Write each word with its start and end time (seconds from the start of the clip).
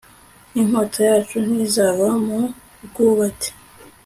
inkota 0.59 0.99
yacu 1.09 1.37
ntizava 1.45 2.07
mu 2.25 2.39
rwubati 2.85 3.49